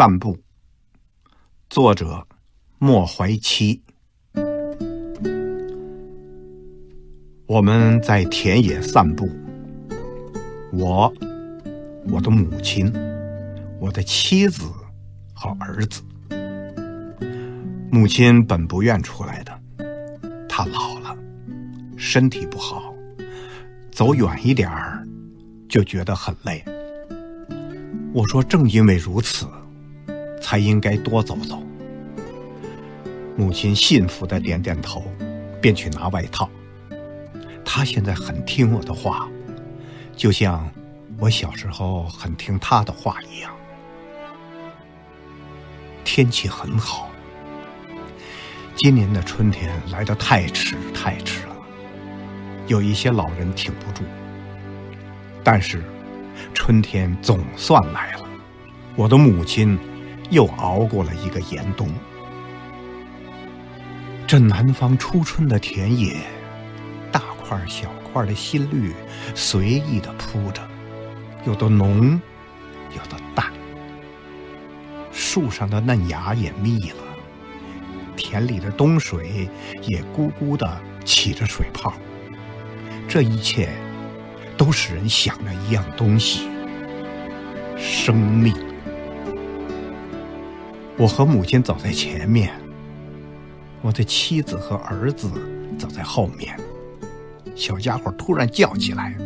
[0.00, 0.34] 散步，
[1.68, 2.26] 作者
[2.78, 3.82] 莫怀戚。
[7.46, 9.28] 我们在田野散步，
[10.72, 11.12] 我、
[12.08, 12.90] 我的母亲、
[13.78, 14.62] 我的妻子
[15.34, 16.00] 和儿子。
[17.92, 19.60] 母亲本不愿出来的，
[20.48, 21.14] 她老了，
[21.98, 22.94] 身体不好，
[23.92, 25.06] 走远一点儿
[25.68, 26.64] 就觉得很累。
[28.14, 29.46] 我说：“正因为如此，
[30.40, 31.62] 才应该多走走。”
[33.36, 35.02] 母亲幸福的点点头，
[35.60, 36.48] 便去拿外套。
[37.64, 39.28] 她现在很听我的话，
[40.16, 40.68] 就像
[41.18, 43.50] 我小时候很听她的话一样。
[46.04, 47.08] 天气很好，
[48.76, 51.56] 今年的春天来得太迟太迟了，
[52.66, 54.02] 有一些老人挺不住，
[55.44, 55.82] 但是。
[56.54, 58.24] 春天总算来了，
[58.96, 59.78] 我的母亲
[60.30, 61.88] 又熬过了一个严冬。
[64.26, 66.16] 这南方初春的田野，
[67.12, 68.94] 大块小块的新绿
[69.34, 70.62] 随意的铺着，
[71.44, 72.20] 有的浓，
[72.90, 73.52] 有的淡。
[75.12, 77.02] 树上的嫩芽也密了，
[78.16, 79.48] 田里的冬水
[79.82, 81.92] 也咕咕的起着水泡。
[83.06, 83.68] 这一切。
[84.56, 86.46] 都使人想着一样东西：
[87.78, 88.69] 生命。
[91.00, 92.52] 我和母亲走在前面，
[93.80, 95.30] 我的妻子和儿子
[95.78, 96.54] 走在后面。
[97.56, 99.16] 小家伙突然叫起来：“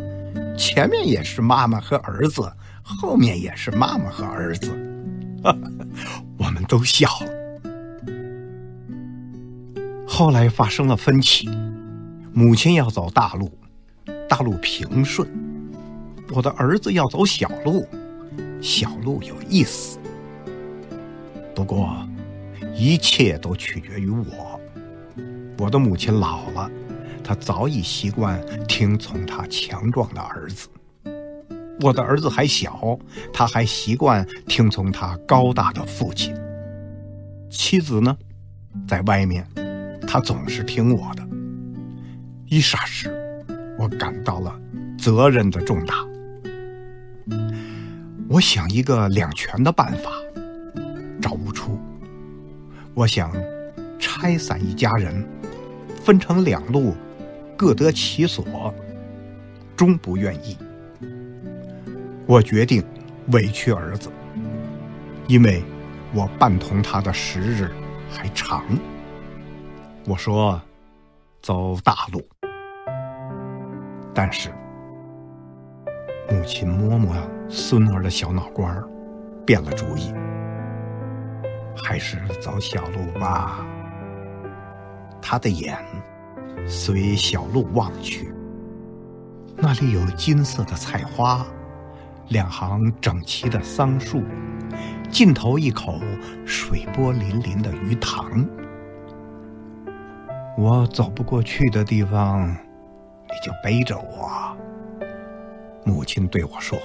[0.57, 2.49] 前面也是妈妈和儿子，
[2.81, 4.71] 后面也是妈妈和儿子。
[6.39, 8.07] ”我们都笑了。
[10.07, 11.51] 后来发生了分歧，
[12.33, 13.51] 母亲要走大路。
[14.29, 15.29] 大路平顺，
[16.31, 17.85] 我的儿子要走小路，
[18.61, 19.99] 小路有意思。
[21.55, 21.97] 不过，
[22.75, 24.61] 一切都取决于我。
[25.59, 26.71] 我的母亲老了，
[27.23, 30.69] 她早已习惯听从她强壮的儿子；
[31.81, 32.99] 我的儿子还小，
[33.33, 36.35] 他还习惯听从他高大的父亲。
[37.51, 38.17] 妻子呢，
[38.87, 39.47] 在外面，
[40.07, 41.27] 她总是听我的。
[42.47, 43.21] 一霎时。
[43.77, 44.57] 我感到了
[44.97, 45.97] 责任的重大。
[48.29, 50.13] 我想一个两全的办法，
[51.25, 51.81] 找不出。
[52.93, 53.33] 我想
[53.99, 55.27] 拆散一家人，
[56.05, 56.95] 分成两路，
[57.57, 58.75] 各得其所，
[59.75, 60.55] 终不愿意。
[62.27, 62.85] 我决定
[63.29, 64.11] 委屈儿子，
[65.27, 65.65] 因为
[66.13, 67.71] 我伴同他的时日
[68.11, 68.63] 还长。
[70.05, 70.61] 我说，
[71.41, 72.21] 走大路。
[74.13, 74.51] 但是，
[76.31, 77.17] 母亲摸摸
[77.49, 78.77] 孙儿的小脑瓜
[79.47, 80.13] 变了主意，
[81.77, 83.65] 还是走小路吧。
[85.21, 85.77] 他的眼
[86.67, 88.33] 随小路望去，
[89.57, 91.47] 那里有金色的菜花，
[92.29, 94.23] 两行整齐的桑树，
[95.11, 95.99] 尽头一口
[96.45, 98.47] 水波粼粼的鱼塘。
[100.57, 102.55] 我走不过去的地方。
[103.27, 104.57] 你就背着我，
[105.85, 106.79] 母亲对我说：“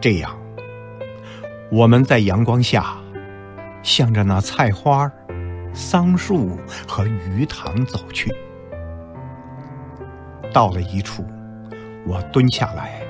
[0.00, 0.30] 这样，
[1.72, 2.94] 我们在阳光下，
[3.82, 5.10] 向着那菜花、
[5.72, 8.30] 桑树和鱼塘走去。
[10.52, 11.24] 到了一处，
[12.06, 13.00] 我蹲下来，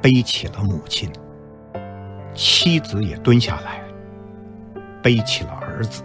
[0.00, 1.10] 背起了母亲；
[2.32, 3.82] 妻子也蹲下来，
[5.02, 6.04] 背起了儿子。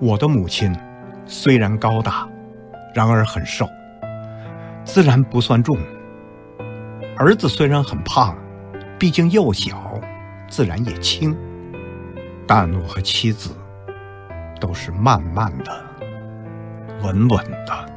[0.00, 0.70] 我的母亲
[1.24, 2.28] 虽然高大。”
[2.94, 3.68] 然而很瘦，
[4.82, 5.78] 自然不算重。
[7.16, 8.36] 儿子虽然很胖，
[8.98, 10.00] 毕竟幼小，
[10.48, 11.36] 自然也轻。
[12.46, 13.50] 但我和妻子
[14.58, 15.84] 都是慢慢的、
[17.02, 17.92] 稳稳的，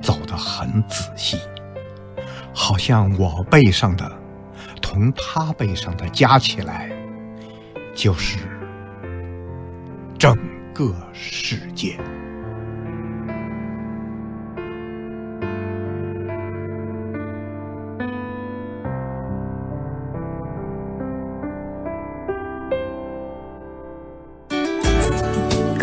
[0.00, 1.36] 走得很仔细，
[2.54, 4.10] 好像我背上的
[4.80, 6.90] 同他背上的加起来，
[7.94, 8.38] 就是
[10.16, 10.38] 整
[10.72, 11.98] 个世界。